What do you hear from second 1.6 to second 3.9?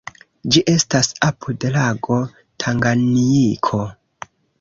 lago Tanganjiko.